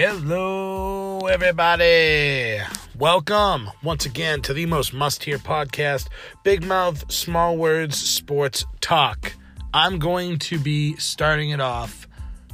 Hello, 0.00 1.26
everybody. 1.26 2.60
Welcome 2.96 3.68
once 3.82 4.06
again 4.06 4.42
to 4.42 4.54
the 4.54 4.64
most 4.64 4.94
must 4.94 5.24
hear 5.24 5.38
podcast 5.38 6.06
Big 6.44 6.64
Mouth, 6.64 7.10
Small 7.10 7.56
Words, 7.56 7.96
Sports 7.98 8.64
Talk. 8.80 9.34
I'm 9.74 9.98
going 9.98 10.38
to 10.38 10.60
be 10.60 10.94
starting 10.98 11.50
it 11.50 11.60
off 11.60 12.06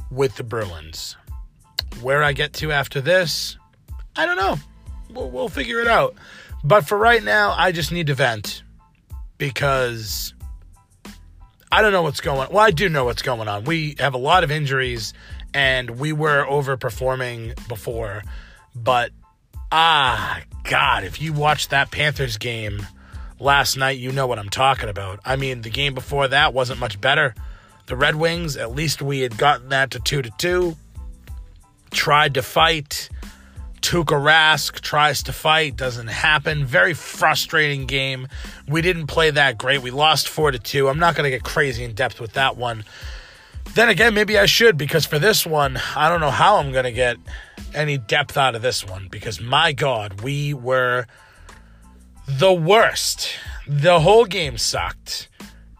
with 0.09 0.37
the 0.37 0.43
Bruins. 0.43 1.17
Where 2.01 2.23
I 2.23 2.33
get 2.33 2.53
to 2.53 2.71
after 2.71 2.99
this, 2.99 3.59
I 4.15 4.25
don't 4.25 4.37
know. 4.37 4.57
We'll, 5.13 5.29
we'll 5.29 5.49
figure 5.49 5.81
it 5.81 5.87
out. 5.87 6.15
But 6.63 6.87
for 6.87 6.97
right 6.97 7.23
now, 7.23 7.53
I 7.55 7.71
just 7.71 7.91
need 7.91 8.07
to 8.07 8.15
vent 8.15 8.63
because 9.37 10.33
I 11.71 11.83
don't 11.83 11.91
know 11.91 12.01
what's 12.01 12.21
going 12.21 12.49
Well, 12.49 12.65
I 12.65 12.71
do 12.71 12.89
know 12.89 13.05
what's 13.05 13.21
going 13.21 13.47
on. 13.47 13.65
We 13.65 13.97
have 13.99 14.15
a 14.15 14.17
lot 14.17 14.43
of 14.43 14.49
injuries 14.49 15.13
and 15.55 15.91
we 15.91 16.11
were 16.11 16.45
overperforming 16.45 17.55
before. 17.69 18.23
But 18.75 19.11
ah, 19.71 20.41
God, 20.63 21.05
if 21.05 21.21
you 21.21 21.31
watched 21.31 21.69
that 21.69 21.91
Panthers 21.91 22.37
game 22.37 22.85
last 23.39 23.77
night, 23.77 23.97
you 23.97 24.11
know 24.11 24.27
what 24.27 24.37
I'm 24.37 24.49
talking 24.49 24.89
about. 24.89 25.21
I 25.23 25.37
mean, 25.37 25.61
the 25.61 25.69
game 25.69 25.93
before 25.93 26.27
that 26.27 26.53
wasn't 26.53 26.81
much 26.81 26.99
better. 26.99 27.33
The 27.85 27.95
Red 27.95 28.15
Wings, 28.15 28.57
at 28.57 28.75
least 28.75 29.01
we 29.01 29.21
had 29.21 29.37
gotten 29.37 29.69
that 29.69 29.91
to 29.91 29.99
2 29.99 30.23
to 30.23 30.31
2. 30.37 30.75
Tried 31.91 32.33
to 32.33 32.41
fight. 32.41 33.09
Tuukka 33.79 34.19
Rask 34.19 34.81
tries 34.81 35.23
to 35.23 35.31
fight, 35.31 35.77
doesn't 35.77 36.07
happen. 36.07 36.65
Very 36.65 36.93
frustrating 36.93 37.85
game. 37.85 38.27
We 38.67 38.81
didn't 38.81 39.07
play 39.07 39.29
that 39.29 39.57
great. 39.57 39.81
We 39.81 39.91
lost 39.91 40.27
4 40.27 40.51
to 40.51 40.59
2. 40.59 40.89
I'm 40.89 40.99
not 40.99 41.15
going 41.15 41.23
to 41.23 41.29
get 41.29 41.43
crazy 41.43 41.85
in 41.85 41.93
depth 41.93 42.19
with 42.19 42.33
that 42.33 42.57
one. 42.57 42.83
Then 43.73 43.89
again, 43.89 44.13
maybe 44.13 44.37
I 44.37 44.45
should 44.45 44.77
because 44.77 45.05
for 45.05 45.19
this 45.19 45.45
one, 45.45 45.79
I 45.95 46.07
don't 46.07 46.21
know 46.21 46.31
how 46.31 46.57
I'm 46.57 46.71
going 46.71 46.85
to 46.85 46.91
get 46.91 47.17
any 47.73 47.97
depth 47.97 48.37
out 48.37 48.55
of 48.55 48.61
this 48.61 48.85
one 48.85 49.07
because 49.09 49.41
my 49.41 49.73
God, 49.73 50.21
we 50.21 50.53
were 50.53 51.05
the 52.27 52.53
worst. 52.53 53.37
The 53.67 53.99
whole 53.99 54.25
game 54.25 54.57
sucked. 54.57 55.29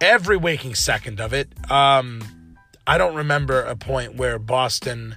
Every 0.02 0.36
waking 0.36 0.76
second 0.76 1.22
of 1.22 1.34
it. 1.34 1.50
Um, 1.72 2.22
I 2.86 2.98
don't 2.98 3.16
remember 3.16 3.62
a 3.62 3.76
point 3.76 4.16
where 4.16 4.38
Boston 4.38 5.16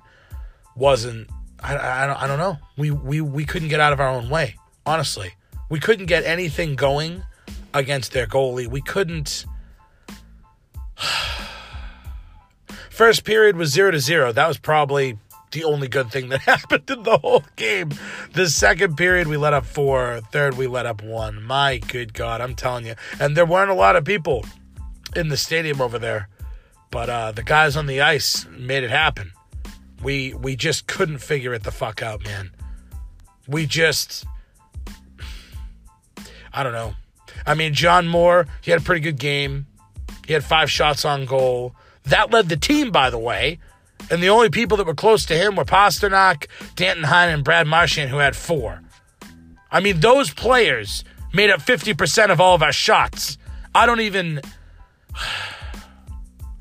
wasn't. 0.76 1.28
I, 1.60 1.76
I, 1.76 2.06
don't, 2.06 2.22
I 2.22 2.26
don't 2.26 2.38
know. 2.38 2.58
We, 2.76 2.90
we, 2.90 3.20
we 3.20 3.44
couldn't 3.44 3.68
get 3.68 3.80
out 3.80 3.92
of 3.92 4.00
our 4.00 4.08
own 4.08 4.30
way, 4.30 4.54
honestly. 4.86 5.34
We 5.68 5.80
couldn't 5.80 6.06
get 6.06 6.24
anything 6.24 6.76
going 6.76 7.24
against 7.74 8.12
their 8.12 8.26
goalie. 8.26 8.68
We 8.68 8.80
couldn't. 8.80 9.44
First 12.98 13.22
period 13.22 13.54
was 13.54 13.70
zero 13.70 13.92
to 13.92 14.00
zero. 14.00 14.32
That 14.32 14.48
was 14.48 14.58
probably 14.58 15.20
the 15.52 15.62
only 15.62 15.86
good 15.86 16.10
thing 16.10 16.30
that 16.30 16.40
happened 16.52 16.90
in 16.90 17.04
the 17.04 17.16
whole 17.18 17.44
game. 17.54 17.90
The 18.32 18.48
second 18.48 18.96
period, 18.96 19.28
we 19.28 19.36
let 19.36 19.54
up 19.54 19.66
four. 19.66 20.20
Third, 20.32 20.56
we 20.56 20.66
let 20.66 20.84
up 20.84 21.00
one. 21.00 21.40
My 21.40 21.78
good 21.78 22.12
God, 22.12 22.40
I'm 22.40 22.56
telling 22.56 22.86
you. 22.86 22.96
And 23.20 23.36
there 23.36 23.46
weren't 23.46 23.70
a 23.70 23.74
lot 23.74 23.94
of 23.94 24.04
people 24.04 24.44
in 25.14 25.28
the 25.28 25.36
stadium 25.36 25.80
over 25.80 25.96
there, 25.96 26.28
but 26.90 27.08
uh, 27.08 27.30
the 27.30 27.44
guys 27.44 27.76
on 27.76 27.86
the 27.86 28.00
ice 28.00 28.48
made 28.50 28.82
it 28.82 28.90
happen. 28.90 29.30
We 30.02 30.34
we 30.34 30.56
just 30.56 30.88
couldn't 30.88 31.18
figure 31.18 31.54
it 31.54 31.62
the 31.62 31.70
fuck 31.70 32.02
out, 32.02 32.24
man. 32.24 32.50
We 33.46 33.66
just, 33.66 34.26
I 36.52 36.64
don't 36.64 36.72
know. 36.72 36.94
I 37.46 37.54
mean, 37.54 37.74
John 37.74 38.08
Moore, 38.08 38.48
he 38.60 38.72
had 38.72 38.80
a 38.80 38.84
pretty 38.84 39.02
good 39.02 39.20
game. 39.20 39.68
He 40.26 40.32
had 40.32 40.42
five 40.42 40.68
shots 40.68 41.04
on 41.04 41.26
goal. 41.26 41.76
That 42.08 42.30
led 42.30 42.48
the 42.48 42.56
team, 42.56 42.90
by 42.90 43.10
the 43.10 43.18
way. 43.18 43.58
And 44.10 44.22
the 44.22 44.30
only 44.30 44.48
people 44.48 44.76
that 44.76 44.86
were 44.86 44.94
close 44.94 45.26
to 45.26 45.34
him 45.34 45.56
were 45.56 45.64
Pastrnak, 45.64 46.46
Danton 46.76 47.04
Heinen, 47.04 47.34
and 47.34 47.44
Brad 47.44 47.66
Marchand, 47.66 48.10
who 48.10 48.18
had 48.18 48.36
four. 48.36 48.80
I 49.70 49.80
mean, 49.80 50.00
those 50.00 50.32
players 50.32 51.04
made 51.32 51.50
up 51.50 51.60
50% 51.60 52.30
of 52.30 52.40
all 52.40 52.54
of 52.54 52.62
our 52.62 52.72
shots. 52.72 53.38
I 53.74 53.86
don't 53.86 54.00
even. 54.00 54.40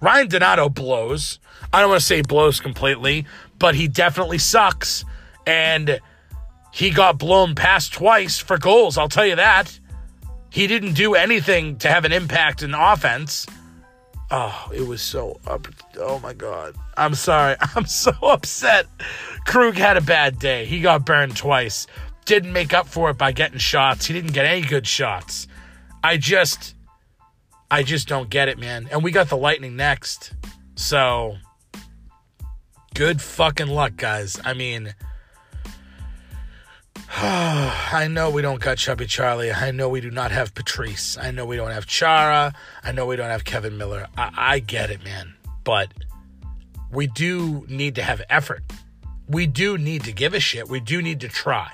Ryan 0.01 0.27
Donato 0.27 0.69
blows. 0.69 1.39
I 1.73 1.81
don't 1.81 1.89
want 1.89 2.01
to 2.01 2.05
say 2.05 2.21
blows 2.21 2.59
completely, 2.59 3.25
but 3.57 3.75
he 3.75 3.87
definitely 3.87 4.37
sucks. 4.37 5.03
And 5.45 5.99
he 6.71 6.91
got 6.91 7.17
blown 7.17 7.55
past 7.55 7.93
twice 7.93 8.39
for 8.39 8.57
goals, 8.57 8.97
I'll 8.97 9.09
tell 9.09 9.25
you 9.25 9.37
that. 9.37 9.79
He 10.49 10.67
didn't 10.67 10.93
do 10.93 11.15
anything 11.15 11.77
to 11.77 11.89
have 11.89 12.05
an 12.05 12.11
impact 12.11 12.61
in 12.61 12.73
offense. 12.73 13.47
Oh, 14.29 14.69
it 14.73 14.85
was 14.85 15.01
so 15.01 15.39
up. 15.47 15.67
Oh 15.97 16.19
my 16.19 16.33
God. 16.33 16.75
I'm 16.97 17.15
sorry. 17.15 17.55
I'm 17.75 17.85
so 17.85 18.11
upset. 18.21 18.87
Krug 19.45 19.75
had 19.75 19.97
a 19.97 20.01
bad 20.01 20.39
day. 20.39 20.65
He 20.65 20.81
got 20.81 21.05
burned 21.05 21.37
twice. 21.37 21.87
Didn't 22.25 22.51
make 22.51 22.73
up 22.73 22.87
for 22.87 23.09
it 23.09 23.17
by 23.17 23.31
getting 23.31 23.57
shots. 23.57 24.05
He 24.05 24.13
didn't 24.13 24.33
get 24.33 24.45
any 24.45 24.61
good 24.61 24.85
shots. 24.85 25.47
I 26.03 26.17
just, 26.17 26.75
I 27.71 27.83
just 27.83 28.07
don't 28.09 28.29
get 28.29 28.49
it, 28.49 28.57
man. 28.57 28.89
And 28.91 29.01
we 29.01 29.11
got 29.11 29.29
the 29.29 29.37
Lightning 29.37 29.77
next. 29.77 30.33
So, 30.75 31.37
good 32.93 33.21
fucking 33.21 33.67
luck, 33.67 33.95
guys. 33.95 34.39
I 34.43 34.53
mean, 34.53 34.93
I 37.19 38.07
know 38.09 38.29
we 38.29 38.41
don't 38.41 38.59
got 38.59 38.77
Chubby 38.77 39.05
Charlie. 39.05 39.51
I 39.51 39.71
know 39.71 39.87
we 39.87 40.01
do 40.01 40.11
not 40.11 40.31
have 40.31 40.53
Patrice. 40.53 41.17
I 41.17 41.31
know 41.31 41.45
we 41.45 41.55
don't 41.55 41.71
have 41.71 41.85
Chara. 41.85 42.53
I 42.83 42.91
know 42.91 43.05
we 43.05 43.15
don't 43.15 43.29
have 43.29 43.45
Kevan 43.45 43.77
Miller. 43.77 44.07
I, 44.17 44.31
I 44.35 44.59
get 44.59 44.89
it, 44.89 45.03
man. 45.03 45.33
But 45.63 45.93
we 46.91 47.07
do 47.07 47.65
need 47.69 47.95
to 47.95 48.03
have 48.03 48.21
effort. 48.29 48.63
We 49.27 49.47
do 49.47 49.77
need 49.77 50.03
to 50.03 50.11
give 50.11 50.33
a 50.33 50.39
shit. 50.39 50.67
We 50.67 50.79
do 50.79 51.01
need 51.01 51.21
to 51.21 51.29
try. 51.29 51.71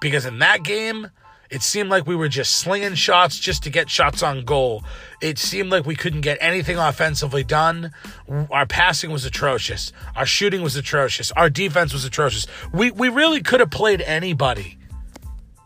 Because 0.00 0.26
in 0.26 0.38
that 0.40 0.62
game, 0.62 1.10
it 1.50 1.62
seemed 1.62 1.88
like 1.88 2.06
we 2.06 2.14
were 2.14 2.28
just 2.28 2.56
slinging 2.56 2.94
shots 2.94 3.38
just 3.38 3.62
to 3.62 3.70
get 3.70 3.88
shots 3.88 4.22
on 4.22 4.44
goal. 4.44 4.84
It 5.20 5.38
seemed 5.38 5.70
like 5.70 5.86
we 5.86 5.96
couldn't 5.96 6.20
get 6.20 6.38
anything 6.40 6.76
offensively 6.76 7.42
done. 7.42 7.92
Our 8.50 8.66
passing 8.66 9.10
was 9.10 9.24
atrocious. 9.24 9.92
Our 10.14 10.26
shooting 10.26 10.62
was 10.62 10.76
atrocious. 10.76 11.32
Our 11.32 11.48
defense 11.48 11.92
was 11.92 12.04
atrocious. 12.04 12.46
We 12.72 12.90
we 12.90 13.08
really 13.08 13.42
could 13.42 13.60
have 13.60 13.70
played 13.70 14.02
anybody. 14.02 14.78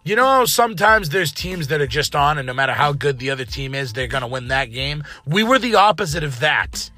You 0.05 0.17
know, 0.17 0.45
sometimes 0.47 1.11
there's 1.11 1.31
teams 1.31 1.69
that 1.69 1.81
are 1.81 1.87
just 1.87 2.17
on, 2.17 2.37
and 2.37 2.47
no 2.47 2.53
matter 2.53 2.73
how 2.73 2.93
good 2.93 3.21
the 3.21 3.31
other 3.31 3.45
team 3.45 3.73
is, 3.73 3.93
they're 3.93 4.09
going 4.09 4.23
to 4.23 4.27
win 4.27 4.49
that 4.49 4.73
game. 4.73 5.05
We 5.27 5.45
were 5.45 5.61
the 5.61 5.77
opposite 5.77 6.25
of 6.25 6.41
that. 6.41 6.91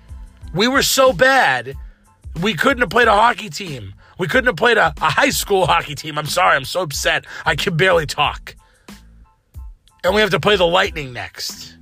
We 0.54 0.68
were 0.68 0.82
so 0.82 1.12
bad, 1.12 1.74
we 2.40 2.54
couldn't 2.54 2.80
have 2.80 2.90
played 2.90 3.08
a 3.08 3.12
hockey 3.12 3.50
team. 3.50 3.94
We 4.18 4.28
couldn't 4.28 4.46
have 4.46 4.56
played 4.56 4.78
a, 4.78 4.94
a 5.00 5.10
high 5.10 5.30
school 5.30 5.66
hockey 5.66 5.94
team. 5.94 6.16
I'm 6.16 6.26
sorry, 6.26 6.56
I'm 6.56 6.64
so 6.64 6.82
upset. 6.82 7.26
I 7.44 7.56
can 7.56 7.76
barely 7.76 8.06
talk. 8.06 8.54
And 10.04 10.14
we 10.14 10.20
have 10.20 10.30
to 10.30 10.40
play 10.40 10.56
the 10.56 10.66
Lightning 10.66 11.14
next. 11.14 11.78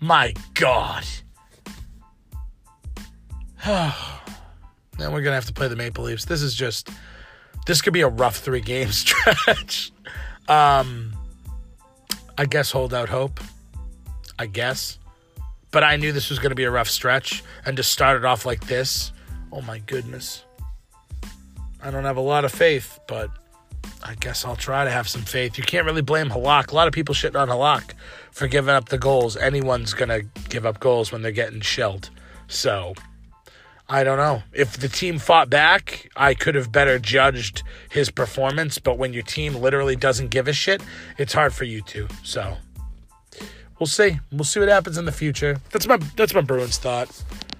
My 0.00 0.32
God. 0.54 1.04
then 3.66 3.92
we're 4.98 5.20
going 5.20 5.24
to 5.24 5.32
have 5.32 5.44
to 5.44 5.52
play 5.52 5.68
the 5.68 5.76
Maple 5.76 6.04
Leafs. 6.04 6.24
This 6.24 6.40
is 6.40 6.54
just, 6.54 6.88
this 7.66 7.82
could 7.82 7.92
be 7.92 8.00
a 8.00 8.08
rough 8.08 8.38
three 8.38 8.62
game 8.62 8.88
stretch. 8.92 9.92
um, 10.48 11.12
I 12.38 12.46
guess 12.46 12.70
hold 12.70 12.94
out 12.94 13.10
hope. 13.10 13.40
I 14.38 14.46
guess. 14.46 14.98
But 15.70 15.84
I 15.84 15.96
knew 15.96 16.12
this 16.12 16.30
was 16.30 16.38
going 16.38 16.50
to 16.50 16.56
be 16.56 16.64
a 16.64 16.70
rough 16.70 16.88
stretch. 16.88 17.44
And 17.66 17.76
to 17.76 17.82
start 17.82 18.16
it 18.16 18.24
off 18.24 18.46
like 18.46 18.66
this, 18.66 19.12
oh 19.52 19.60
my 19.60 19.80
goodness. 19.80 20.44
I 21.82 21.90
don't 21.90 22.04
have 22.04 22.16
a 22.16 22.22
lot 22.22 22.46
of 22.46 22.52
faith, 22.52 22.98
but 23.06 23.30
I 24.02 24.14
guess 24.14 24.44
I'll 24.44 24.56
try 24.56 24.84
to 24.84 24.90
have 24.90 25.08
some 25.08 25.22
faith. 25.22 25.58
You 25.58 25.64
can't 25.64 25.86
really 25.86 26.02
blame 26.02 26.30
Halak. 26.30 26.72
A 26.72 26.74
lot 26.74 26.88
of 26.88 26.94
people 26.94 27.14
shitting 27.14 27.38
on 27.38 27.48
Halak 27.48 27.92
for 28.30 28.48
giving 28.48 28.74
up 28.74 28.88
the 28.88 28.98
goals. 28.98 29.36
Anyone's 29.36 29.94
going 29.94 30.08
to 30.08 30.22
give 30.48 30.64
up 30.64 30.80
goals 30.80 31.12
when 31.12 31.22
they're 31.22 31.32
getting 31.32 31.60
shelled. 31.60 32.10
So, 32.48 32.94
I 33.88 34.02
don't 34.02 34.18
know. 34.18 34.42
If 34.52 34.78
the 34.78 34.88
team 34.88 35.18
fought 35.18 35.50
back, 35.50 36.10
I 36.16 36.34
could 36.34 36.54
have 36.54 36.72
better 36.72 36.98
judged 36.98 37.62
his 37.90 38.10
performance. 38.10 38.78
But 38.78 38.98
when 38.98 39.12
your 39.12 39.22
team 39.22 39.54
literally 39.54 39.96
doesn't 39.96 40.28
give 40.28 40.48
a 40.48 40.52
shit, 40.52 40.82
it's 41.18 41.32
hard 41.32 41.52
for 41.52 41.64
you 41.64 41.82
to. 41.82 42.08
So, 42.24 42.56
we'll 43.78 43.86
see. 43.86 44.18
We'll 44.32 44.44
see 44.44 44.60
what 44.60 44.68
happens 44.68 44.96
in 44.96 45.04
the 45.04 45.12
future. 45.12 45.58
That's 45.70 45.86
my 45.86 45.98
that's 46.16 46.34
my 46.34 46.40
Bruins 46.40 46.78
thought. 46.78 47.10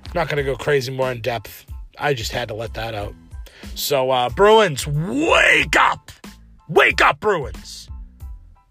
I'm 0.06 0.12
not 0.14 0.28
to 0.28 0.42
go 0.42 0.56
crazy 0.56 0.90
more 0.90 1.12
in 1.12 1.20
depth. 1.20 1.66
I 1.98 2.14
just 2.14 2.32
had 2.32 2.48
to 2.48 2.54
let 2.54 2.74
that 2.74 2.94
out. 2.94 3.14
So, 3.74 4.10
uh, 4.10 4.30
Bruins, 4.30 4.86
wake 4.86 5.76
up! 5.76 6.10
Wake 6.70 7.00
up, 7.00 7.18
Bruins! 7.18 7.88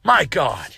My 0.06 0.24
God. 0.24 0.74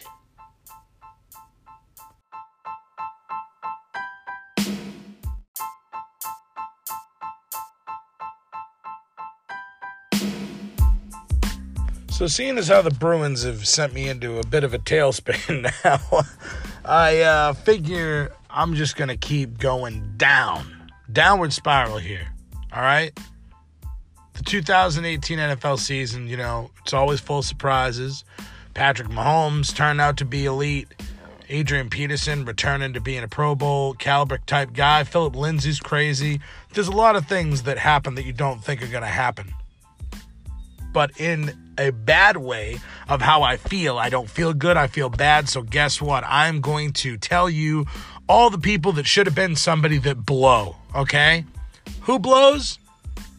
So, 12.09 12.25
seeing 12.25 12.57
as 12.57 12.69
how 12.69 12.81
the 12.81 12.89
Bruins 12.89 13.44
have 13.44 13.68
sent 13.68 13.94
me 13.94 14.09
into 14.09 14.39
a 14.39 14.47
bit 14.47 14.63
of 14.63 14.73
a 14.73 14.79
tailspin 14.79 15.71
now, 15.85 16.23
I 16.83 17.19
uh, 17.21 17.53
figure 17.53 18.31
I'm 18.50 18.73
just 18.73 18.95
going 18.95 19.09
to 19.09 19.18
keep 19.18 19.59
going 19.59 20.15
down, 20.18 20.91
downward 21.12 21.53
spiral 21.53 22.00
here. 22.00 22.33
All 22.73 22.81
right? 22.81 23.15
The 24.33 24.44
2018 24.44 25.38
NFL 25.38 25.80
season, 25.80 26.28
you 26.28 26.38
know, 26.38 26.72
it's 26.83 26.94
always 26.94 27.19
full 27.19 27.39
of 27.39 27.45
surprises. 27.45 28.24
Patrick 28.74 29.10
Mahomes 29.10 29.75
turned 29.75 30.01
out 30.01 30.18
to 30.18 30.25
be 30.25 30.45
elite. 30.45 30.88
Adrian 31.50 31.89
Peterson 31.89 32.45
returning 32.45 32.94
to 32.94 33.01
being 33.01 33.24
a 33.24 33.28
Pro 33.28 33.56
Bowl 33.56 33.94
caliber 33.94 34.38
type 34.45 34.72
guy. 34.74 35.04
Philip 35.04 35.36
Lindsay's 35.36 35.81
crazy. 35.81 36.39
There's 36.74 36.88
a 36.88 36.94
lot 36.94 37.18
of 37.18 37.28
things 37.28 37.63
that 37.63 37.78
happen 37.78 38.16
that 38.16 38.24
you 38.24 38.31
don't 38.31 38.63
think 38.63 38.81
are 38.81 38.88
going 38.88 39.04
to 39.04 39.07
happen. 39.07 39.54
But 40.94 41.19
in 41.19 41.57
a 41.78 41.92
bad 41.92 42.38
way 42.38 42.80
of 43.10 43.22
how 43.22 43.44
I 43.44 43.57
feel. 43.57 43.98
I 43.98 44.10
don't 44.10 44.30
feel 44.30 44.54
good. 44.54 44.78
I 44.78 44.88
feel 44.88 45.10
bad. 45.10 45.50
So 45.50 45.62
guess 45.62 46.01
what? 46.01 46.24
I'm 46.25 46.62
going 46.62 46.94
to 46.94 47.18
tell 47.18 47.50
you 47.50 47.86
all 48.28 48.50
the 48.50 48.57
people 48.57 48.92
that 48.94 49.06
should 49.06 49.25
have 49.25 49.36
been 49.36 49.56
somebody 49.56 49.98
that 50.00 50.25
blow. 50.25 50.75
Okay? 50.95 51.45
Who 52.01 52.19
blows? 52.19 52.78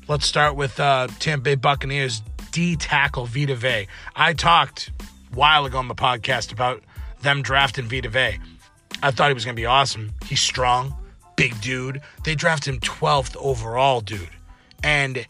Let's 0.08 0.26
start 0.26 0.56
with 0.56 0.80
uh, 0.80 1.06
Tampa 1.20 1.44
Bay 1.44 1.54
Buccaneers 1.54 2.22
D 2.50 2.74
tackle 2.74 3.26
Vita 3.26 3.54
Vea. 3.54 3.86
I 4.16 4.32
talked 4.32 4.90
a 5.00 5.36
while 5.36 5.64
ago 5.64 5.78
on 5.78 5.86
the 5.86 5.94
podcast 5.94 6.52
about 6.52 6.82
them 7.20 7.40
drafting 7.40 7.86
Vita 7.86 8.08
Vea. 8.08 8.40
I 9.00 9.12
thought 9.12 9.28
he 9.28 9.34
was 9.34 9.44
going 9.44 9.54
to 9.54 9.60
be 9.60 9.66
awesome. 9.66 10.12
He's 10.26 10.40
strong, 10.40 10.94
big 11.36 11.58
dude. 11.60 12.00
They 12.24 12.34
draft 12.34 12.66
him 12.66 12.80
12th 12.80 13.36
overall, 13.36 14.00
dude. 14.00 14.28
And 14.82 15.24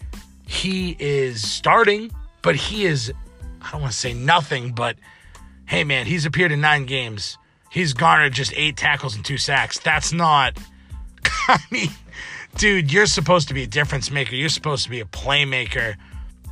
he 0.47 0.97
is 0.99 1.47
starting, 1.47 2.11
but 2.41 2.57
he 2.57 2.87
is, 2.87 3.13
I 3.61 3.73
don't 3.73 3.83
want 3.83 3.93
to 3.93 3.99
say 3.99 4.15
nothing, 4.15 4.73
but 4.73 4.97
hey, 5.67 5.85
man, 5.85 6.07
he's 6.07 6.25
appeared 6.25 6.51
in 6.51 6.63
nine 6.63 6.87
games. 6.87 7.37
He's 7.71 7.93
garnered 7.93 8.33
just 8.33 8.55
eight 8.57 8.79
tackles 8.79 9.17
and 9.17 9.25
two 9.25 9.39
sacks. 9.39 9.79
That's 9.79 10.15
not, 10.15 10.59
I 11.49 11.59
mean, 11.71 11.91
dude, 12.57 12.93
you're 12.93 13.07
supposed 13.07 13.49
to 13.49 13.55
be 13.55 13.63
a 13.63 13.67
difference 13.67 14.11
maker. 14.11 14.35
You're 14.35 14.49
supposed 14.49 14.85
to 14.85 14.91
be 14.91 15.01
a 15.01 15.05
playmaker, 15.05 15.97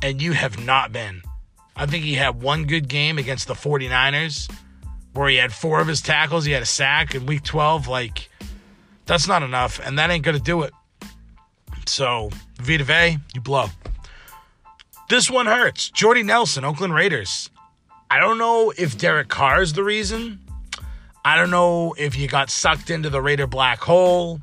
and 0.01 0.21
you 0.21 0.33
have 0.33 0.63
not 0.63 0.91
been. 0.91 1.21
I 1.75 1.85
think 1.85 2.03
he 2.03 2.15
had 2.15 2.41
one 2.41 2.65
good 2.65 2.87
game 2.87 3.17
against 3.17 3.47
the 3.47 3.53
49ers 3.53 4.51
where 5.13 5.29
he 5.29 5.37
had 5.37 5.53
four 5.53 5.79
of 5.79 5.87
his 5.87 6.01
tackles. 6.01 6.45
He 6.45 6.51
had 6.51 6.61
a 6.61 6.65
sack 6.65 7.15
in 7.15 7.25
week 7.25 7.43
12. 7.43 7.87
Like, 7.87 8.29
that's 9.05 9.27
not 9.27 9.43
enough, 9.43 9.79
and 9.83 9.97
that 9.99 10.09
ain't 10.09 10.23
going 10.23 10.37
to 10.37 10.43
do 10.43 10.63
it. 10.63 10.73
So, 11.85 12.29
Vita 12.57 12.83
Vea, 12.83 13.17
you 13.33 13.41
blow. 13.41 13.67
This 15.09 15.29
one 15.29 15.45
hurts. 15.45 15.89
Jordy 15.89 16.23
Nelson, 16.23 16.63
Oakland 16.63 16.93
Raiders. 16.93 17.49
I 18.09 18.19
don't 18.19 18.37
know 18.37 18.73
if 18.77 18.97
Derek 18.97 19.27
Carr 19.27 19.61
is 19.61 19.73
the 19.73 19.83
reason. 19.83 20.39
I 21.23 21.35
don't 21.35 21.51
know 21.51 21.93
if 21.97 22.17
you 22.17 22.27
got 22.27 22.49
sucked 22.49 22.89
into 22.89 23.09
the 23.09 23.21
Raider 23.21 23.47
black 23.47 23.79
hole. 23.79 24.39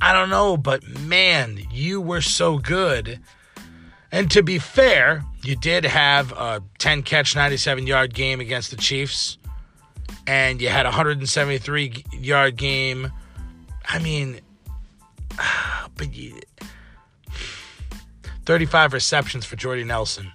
I 0.00 0.12
don't 0.12 0.30
know, 0.30 0.56
but 0.56 0.86
man, 1.00 1.58
you 1.70 2.00
were 2.00 2.22
so 2.22 2.58
good. 2.58 3.20
And 4.12 4.30
to 4.30 4.42
be 4.42 4.58
fair, 4.58 5.24
you 5.44 5.56
did 5.56 5.84
have 5.84 6.32
a 6.32 6.62
10 6.78 7.02
catch, 7.02 7.36
97 7.36 7.86
yard 7.86 8.14
game 8.14 8.40
against 8.40 8.70
the 8.70 8.76
Chiefs, 8.76 9.38
and 10.26 10.60
you 10.60 10.68
had 10.68 10.86
a 10.86 10.90
173 10.90 12.04
yard 12.12 12.56
game. 12.56 13.12
I 13.86 13.98
mean, 13.98 14.40
but 15.96 16.14
you, 16.14 16.40
35 18.46 18.92
receptions 18.94 19.44
for 19.44 19.56
Jordy 19.56 19.84
Nelson, 19.84 20.32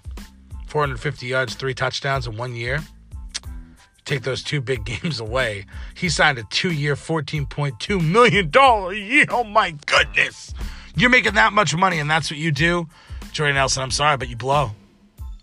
450 0.67 1.25
yards, 1.25 1.55
three 1.55 1.73
touchdowns 1.73 2.27
in 2.27 2.37
one 2.37 2.55
year. 2.55 2.81
Take 4.05 4.21
those 4.21 4.43
two 4.43 4.61
big 4.61 4.85
games 5.01 5.19
away. 5.19 5.65
He 5.95 6.09
signed 6.09 6.37
a 6.37 6.43
two 6.43 6.71
year, 6.71 6.95
$14.2 6.95 8.01
million 8.01 8.51
year. 9.09 9.25
Oh 9.29 9.43
my 9.43 9.71
goodness. 9.85 10.53
You're 10.95 11.09
making 11.09 11.33
that 11.33 11.51
much 11.51 11.75
money, 11.75 11.99
and 11.99 12.09
that's 12.09 12.31
what 12.31 12.39
you 12.39 12.51
do? 12.51 12.87
Jordy 13.33 13.53
Nelson, 13.53 13.83
I'm 13.83 13.91
sorry, 13.91 14.15
but 14.15 14.29
you 14.29 14.37
blow. 14.37 14.71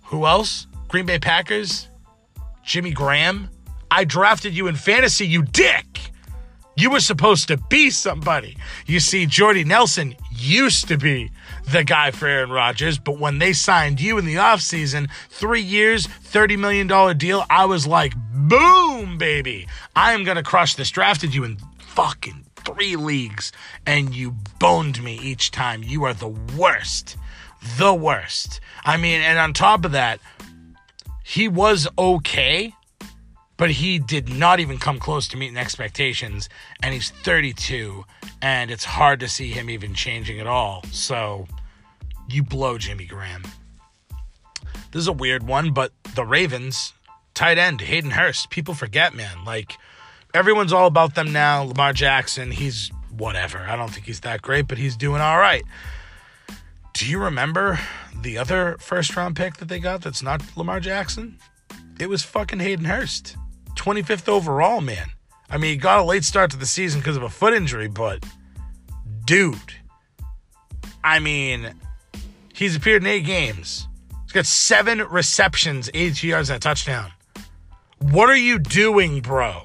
Who 0.04 0.26
else? 0.26 0.66
Green 0.88 1.04
Bay 1.04 1.18
Packers? 1.18 1.88
Jimmy 2.64 2.92
Graham? 2.92 3.50
I 3.90 4.04
drafted 4.04 4.54
you 4.54 4.66
in 4.68 4.76
fantasy, 4.76 5.26
you 5.26 5.42
dick. 5.42 6.00
You 6.74 6.90
were 6.90 7.00
supposed 7.00 7.48
to 7.48 7.58
be 7.58 7.90
somebody. 7.90 8.56
You 8.86 8.98
see, 8.98 9.26
Jordy 9.26 9.64
Nelson 9.64 10.14
used 10.30 10.88
to 10.88 10.96
be 10.96 11.30
the 11.70 11.84
guy 11.84 12.10
for 12.10 12.26
Aaron 12.26 12.50
Rodgers, 12.50 12.98
but 12.98 13.18
when 13.18 13.38
they 13.38 13.52
signed 13.52 14.00
you 14.00 14.18
in 14.18 14.24
the 14.24 14.36
offseason, 14.36 15.10
three 15.30 15.62
years, 15.62 16.06
$30 16.06 16.58
million 16.58 17.18
deal, 17.18 17.44
I 17.48 17.66
was 17.66 17.86
like, 17.86 18.14
boom, 18.32 19.18
baby. 19.18 19.68
I 19.94 20.12
am 20.12 20.24
going 20.24 20.36
to 20.36 20.42
crush 20.42 20.74
this. 20.74 20.90
Drafted 20.90 21.34
you 21.34 21.44
in 21.44 21.58
fucking 21.78 22.44
three 22.56 22.96
leagues, 22.96 23.52
and 23.86 24.14
you 24.14 24.34
boned 24.58 25.02
me 25.02 25.18
each 25.22 25.50
time. 25.50 25.82
You 25.82 26.04
are 26.04 26.14
the 26.14 26.28
worst. 26.56 27.16
The 27.78 27.94
worst. 27.94 28.60
I 28.84 28.96
mean, 28.96 29.20
and 29.20 29.38
on 29.38 29.52
top 29.52 29.84
of 29.84 29.92
that, 29.92 30.20
he 31.22 31.48
was 31.48 31.88
okay 31.96 32.74
but 33.62 33.70
he 33.70 34.00
did 34.00 34.28
not 34.28 34.58
even 34.58 34.76
come 34.76 34.98
close 34.98 35.28
to 35.28 35.36
meeting 35.36 35.56
expectations. 35.56 36.48
And 36.82 36.92
he's 36.92 37.10
32, 37.10 38.04
and 38.42 38.72
it's 38.72 38.84
hard 38.84 39.20
to 39.20 39.28
see 39.28 39.52
him 39.52 39.70
even 39.70 39.94
changing 39.94 40.40
at 40.40 40.48
all. 40.48 40.82
So 40.90 41.46
you 42.28 42.42
blow 42.42 42.76
Jimmy 42.76 43.06
Graham. 43.06 43.44
This 44.90 44.98
is 45.02 45.06
a 45.06 45.12
weird 45.12 45.44
one, 45.46 45.70
but 45.70 45.92
the 46.16 46.24
Ravens, 46.24 46.92
tight 47.34 47.56
end, 47.56 47.82
Hayden 47.82 48.10
Hurst, 48.10 48.50
people 48.50 48.74
forget, 48.74 49.14
man. 49.14 49.44
Like, 49.44 49.78
everyone's 50.34 50.72
all 50.72 50.88
about 50.88 51.14
them 51.14 51.32
now. 51.32 51.62
Lamar 51.62 51.92
Jackson, 51.92 52.50
he's 52.50 52.90
whatever. 53.16 53.60
I 53.60 53.76
don't 53.76 53.92
think 53.92 54.06
he's 54.06 54.22
that 54.22 54.42
great, 54.42 54.66
but 54.66 54.78
he's 54.78 54.96
doing 54.96 55.20
all 55.20 55.38
right. 55.38 55.62
Do 56.94 57.08
you 57.08 57.20
remember 57.20 57.78
the 58.22 58.38
other 58.38 58.76
first 58.80 59.14
round 59.14 59.36
pick 59.36 59.58
that 59.58 59.68
they 59.68 59.78
got 59.78 60.02
that's 60.02 60.20
not 60.20 60.42
Lamar 60.56 60.80
Jackson? 60.80 61.38
It 62.00 62.08
was 62.08 62.24
fucking 62.24 62.58
Hayden 62.58 62.86
Hurst. 62.86 63.36
25th 63.76 64.28
overall, 64.28 64.80
man. 64.80 65.08
I 65.50 65.58
mean, 65.58 65.72
he 65.72 65.76
got 65.76 65.98
a 65.98 66.04
late 66.04 66.24
start 66.24 66.50
to 66.52 66.56
the 66.56 66.66
season 66.66 67.00
because 67.00 67.16
of 67.16 67.22
a 67.22 67.28
foot 67.28 67.52
injury, 67.52 67.88
but 67.88 68.24
dude, 69.24 69.58
I 71.04 71.18
mean, 71.18 71.74
he's 72.54 72.76
appeared 72.76 73.02
in 73.02 73.08
eight 73.08 73.26
games. 73.26 73.86
He's 74.24 74.32
got 74.32 74.46
seven 74.46 75.00
receptions, 75.00 75.90
82 75.92 76.26
yards, 76.26 76.50
and 76.50 76.56
a 76.56 76.60
touchdown. 76.60 77.12
What 77.98 78.30
are 78.30 78.36
you 78.36 78.58
doing, 78.58 79.20
bro? 79.20 79.64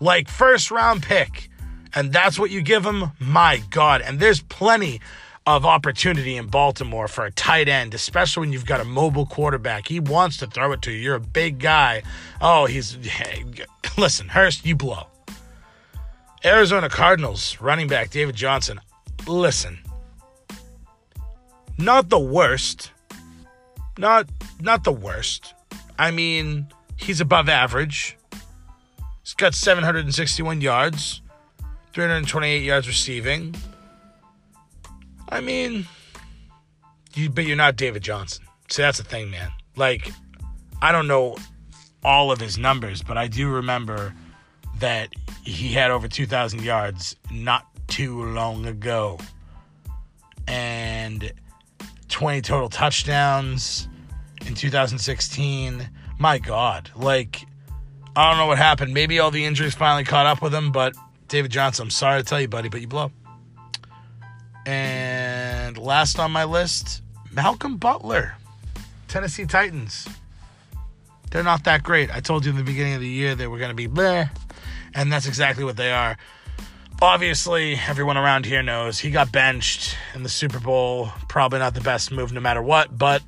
Like, 0.00 0.28
first 0.28 0.70
round 0.70 1.02
pick, 1.02 1.50
and 1.94 2.12
that's 2.12 2.38
what 2.38 2.50
you 2.50 2.62
give 2.62 2.84
him? 2.86 3.10
My 3.18 3.60
God. 3.70 4.02
And 4.02 4.20
there's 4.20 4.40
plenty 4.40 5.00
of 5.56 5.64
opportunity 5.64 6.36
in 6.36 6.46
Baltimore 6.46 7.08
for 7.08 7.24
a 7.24 7.30
tight 7.30 7.68
end, 7.68 7.94
especially 7.94 8.42
when 8.42 8.52
you've 8.52 8.66
got 8.66 8.80
a 8.80 8.84
mobile 8.84 9.26
quarterback. 9.26 9.88
He 9.88 10.00
wants 10.00 10.36
to 10.38 10.46
throw 10.46 10.72
it 10.72 10.82
to 10.82 10.92
you. 10.92 10.98
You're 10.98 11.14
a 11.16 11.20
big 11.20 11.58
guy. 11.58 12.02
Oh, 12.40 12.66
he's. 12.66 12.94
Hey, 12.94 13.44
listen, 13.98 14.28
Hurst, 14.28 14.66
you 14.66 14.76
blow. 14.76 15.06
Arizona 16.44 16.88
Cardinals 16.88 17.60
running 17.60 17.88
back 17.88 18.10
David 18.10 18.36
Johnson. 18.36 18.80
Listen, 19.26 19.78
not 21.78 22.08
the 22.10 22.18
worst. 22.18 22.92
Not 23.96 24.28
not 24.60 24.84
the 24.84 24.92
worst. 24.92 25.54
I 25.98 26.10
mean, 26.10 26.68
he's 26.96 27.20
above 27.20 27.48
average. 27.48 28.16
He's 29.22 29.34
got 29.34 29.54
761 29.54 30.60
yards, 30.60 31.22
328 31.92 32.62
yards 32.62 32.86
receiving. 32.86 33.54
I 35.30 35.40
mean, 35.40 35.86
you, 37.14 37.30
but 37.30 37.44
you're 37.46 37.56
not 37.56 37.76
David 37.76 38.02
Johnson. 38.02 38.44
See, 38.70 38.82
that's 38.82 38.98
the 38.98 39.04
thing, 39.04 39.30
man. 39.30 39.50
Like, 39.76 40.10
I 40.80 40.92
don't 40.92 41.06
know 41.06 41.36
all 42.04 42.30
of 42.30 42.40
his 42.40 42.58
numbers, 42.58 43.02
but 43.02 43.18
I 43.18 43.28
do 43.28 43.48
remember 43.48 44.14
that 44.78 45.10
he 45.44 45.72
had 45.72 45.90
over 45.90 46.08
2,000 46.08 46.62
yards 46.62 47.16
not 47.30 47.66
too 47.88 48.24
long 48.24 48.66
ago. 48.66 49.18
And 50.46 51.32
20 52.08 52.40
total 52.42 52.68
touchdowns 52.68 53.88
in 54.46 54.54
2016. 54.54 55.88
My 56.18 56.38
God. 56.38 56.90
Like, 56.96 57.44
I 58.16 58.28
don't 58.28 58.38
know 58.38 58.46
what 58.46 58.58
happened. 58.58 58.94
Maybe 58.94 59.18
all 59.18 59.30
the 59.30 59.44
injuries 59.44 59.74
finally 59.74 60.04
caught 60.04 60.26
up 60.26 60.42
with 60.42 60.54
him, 60.54 60.72
but 60.72 60.94
David 61.28 61.50
Johnson, 61.50 61.84
I'm 61.84 61.90
sorry 61.90 62.22
to 62.22 62.24
tell 62.24 62.40
you, 62.40 62.48
buddy, 62.48 62.68
but 62.68 62.80
you 62.80 62.88
blow. 62.88 63.12
And 64.66 65.17
last 65.88 66.18
on 66.18 66.30
my 66.30 66.44
list, 66.44 67.02
Malcolm 67.32 67.78
Butler, 67.78 68.34
Tennessee 69.08 69.46
Titans. 69.46 70.06
They're 71.30 71.42
not 71.42 71.64
that 71.64 71.82
great. 71.82 72.14
I 72.14 72.20
told 72.20 72.44
you 72.44 72.50
in 72.50 72.58
the 72.58 72.62
beginning 72.62 72.92
of 72.92 73.00
the 73.00 73.08
year 73.08 73.34
they 73.34 73.46
were 73.46 73.56
going 73.56 73.70
to 73.70 73.74
be 73.74 73.88
bleh, 73.88 74.28
and 74.92 75.10
that's 75.10 75.26
exactly 75.26 75.64
what 75.64 75.78
they 75.78 75.90
are. 75.90 76.18
Obviously, 77.00 77.80
everyone 77.88 78.18
around 78.18 78.44
here 78.44 78.62
knows 78.62 78.98
he 78.98 79.10
got 79.10 79.32
benched 79.32 79.96
in 80.14 80.22
the 80.22 80.28
Super 80.28 80.60
Bowl. 80.60 81.08
Probably 81.26 81.58
not 81.58 81.72
the 81.72 81.80
best 81.80 82.12
move 82.12 82.32
no 82.32 82.40
matter 82.40 82.60
what, 82.60 82.98
but 82.98 83.22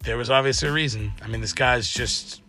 there 0.00 0.18
was 0.18 0.28
obviously 0.28 0.68
a 0.68 0.72
reason. 0.72 1.14
I 1.22 1.28
mean, 1.28 1.40
this 1.40 1.54
guy's 1.54 1.90
just, 1.90 2.42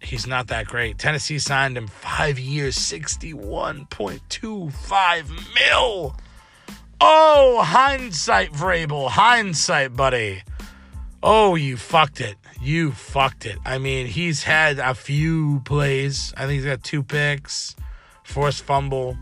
he's 0.00 0.28
not 0.28 0.46
that 0.46 0.66
great. 0.66 0.98
Tennessee 0.98 1.40
signed 1.40 1.76
him 1.76 1.88
five 1.88 2.38
years, 2.38 2.76
61.25 2.76 5.54
mil. 5.54 6.14
Oh, 7.04 7.62
hindsight, 7.64 8.52
Vrabel. 8.52 9.10
Hindsight, 9.10 9.96
buddy. 9.96 10.44
Oh, 11.20 11.56
you 11.56 11.76
fucked 11.76 12.20
it. 12.20 12.36
You 12.60 12.92
fucked 12.92 13.44
it. 13.44 13.58
I 13.66 13.78
mean, 13.78 14.06
he's 14.06 14.44
had 14.44 14.78
a 14.78 14.94
few 14.94 15.62
plays. 15.64 16.32
I 16.36 16.42
think 16.42 16.52
he's 16.52 16.64
got 16.64 16.84
two 16.84 17.02
picks, 17.02 17.74
forced 18.22 18.62
fumble. 18.62 19.18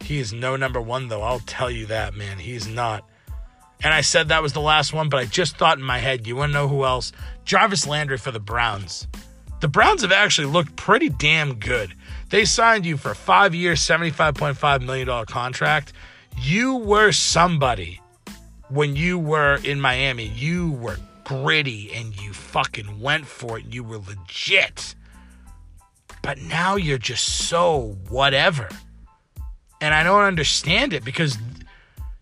He 0.00 0.18
is 0.18 0.32
no 0.32 0.56
number 0.56 0.80
one, 0.80 1.06
though. 1.06 1.22
I'll 1.22 1.38
tell 1.38 1.70
you 1.70 1.86
that, 1.86 2.14
man. 2.14 2.38
He's 2.38 2.66
not. 2.66 3.08
And 3.80 3.94
I 3.94 4.00
said 4.00 4.26
that 4.28 4.42
was 4.42 4.52
the 4.52 4.60
last 4.60 4.92
one, 4.92 5.08
but 5.08 5.20
I 5.20 5.24
just 5.24 5.56
thought 5.56 5.78
in 5.78 5.84
my 5.84 5.98
head, 5.98 6.26
you 6.26 6.34
want 6.34 6.50
to 6.50 6.54
know 6.54 6.66
who 6.66 6.84
else? 6.84 7.12
Jarvis 7.44 7.86
Landry 7.86 8.18
for 8.18 8.32
the 8.32 8.40
Browns. 8.40 9.06
The 9.60 9.68
Browns 9.68 10.02
have 10.02 10.10
actually 10.10 10.48
looked 10.48 10.74
pretty 10.74 11.10
damn 11.10 11.60
good. 11.60 11.94
They 12.30 12.44
signed 12.44 12.86
you 12.86 12.96
for 12.96 13.12
a 13.12 13.14
five 13.14 13.54
year, 13.54 13.74
$75.5 13.74 14.84
million 14.84 15.26
contract. 15.26 15.92
You 16.38 16.76
were 16.76 17.12
somebody 17.12 18.00
when 18.68 18.96
you 18.96 19.18
were 19.18 19.56
in 19.64 19.80
Miami. 19.80 20.26
You 20.26 20.72
were 20.72 20.98
gritty 21.24 21.92
and 21.92 22.18
you 22.20 22.32
fucking 22.32 23.00
went 23.00 23.26
for 23.26 23.58
it. 23.58 23.66
You 23.70 23.84
were 23.84 23.98
legit. 23.98 24.94
But 26.22 26.38
now 26.38 26.76
you're 26.76 26.98
just 26.98 27.48
so 27.48 27.96
whatever. 28.08 28.68
And 29.80 29.94
I 29.94 30.02
don't 30.02 30.22
understand 30.22 30.92
it 30.92 31.04
because 31.04 31.38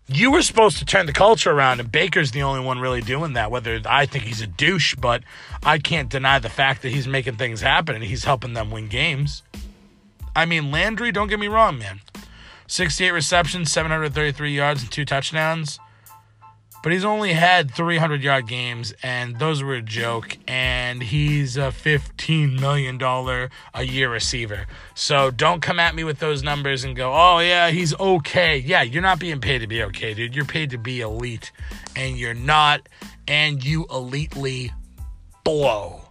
you 0.07 0.31
were 0.31 0.41
supposed 0.41 0.77
to 0.77 0.85
turn 0.85 1.05
the 1.05 1.13
culture 1.13 1.51
around, 1.51 1.79
and 1.79 1.91
Baker's 1.91 2.31
the 2.31 2.41
only 2.41 2.61
one 2.61 2.79
really 2.79 3.01
doing 3.01 3.33
that. 3.33 3.51
Whether 3.51 3.81
I 3.85 4.05
think 4.07 4.23
he's 4.23 4.41
a 4.41 4.47
douche, 4.47 4.95
but 4.95 5.23
I 5.63 5.77
can't 5.77 6.09
deny 6.09 6.39
the 6.39 6.49
fact 6.49 6.81
that 6.81 6.89
he's 6.89 7.07
making 7.07 7.35
things 7.35 7.61
happen 7.61 7.95
and 7.95 8.03
he's 8.03 8.23
helping 8.23 8.53
them 8.53 8.71
win 8.71 8.87
games. 8.87 9.43
I 10.35 10.45
mean, 10.45 10.71
Landry, 10.71 11.11
don't 11.11 11.27
get 11.27 11.39
me 11.39 11.47
wrong, 11.47 11.77
man. 11.77 12.01
68 12.69 13.11
receptions, 13.11 13.71
733 13.71 14.55
yards, 14.55 14.81
and 14.81 14.89
two 14.89 15.03
touchdowns 15.03 15.79
but 16.81 16.93
he's 16.93 17.03
only 17.03 17.33
had 17.33 17.71
300 17.71 18.23
yard 18.23 18.47
games, 18.47 18.93
and 19.03 19.37
those 19.37 19.61
were 19.61 19.75
a 19.75 19.81
joke. 19.81 20.37
And 20.47 21.03
he's 21.03 21.57
a 21.57 21.71
15 21.71 22.55
million 22.55 22.97
dollar 22.97 23.49
a 23.73 23.83
year 23.83 24.11
receiver. 24.11 24.65
So 24.95 25.31
don't 25.31 25.61
come 25.61 25.79
at 25.79 25.95
me 25.95 26.03
with 26.03 26.19
those 26.19 26.41
numbers 26.41 26.83
and 26.83 26.95
go, 26.95 27.13
"Oh 27.13 27.39
yeah, 27.39 27.69
he's 27.69 27.97
okay." 27.99 28.57
Yeah, 28.57 28.81
you're 28.83 29.01
not 29.01 29.19
being 29.19 29.41
paid 29.41 29.59
to 29.59 29.67
be 29.67 29.83
okay, 29.83 30.13
dude. 30.13 30.35
You're 30.35 30.45
paid 30.45 30.69
to 30.71 30.77
be 30.77 31.01
elite, 31.01 31.51
and 31.95 32.17
you're 32.17 32.33
not. 32.33 32.87
And 33.27 33.63
you 33.63 33.85
elitely 33.85 34.71
blow. 35.43 36.01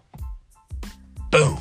Boom. 1.31 1.57